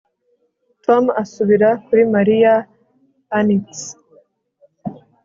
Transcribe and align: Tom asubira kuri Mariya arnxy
Tom 0.85 1.03
asubira 1.21 1.69
kuri 1.85 2.01
Mariya 2.13 2.53
arnxy 3.37 3.89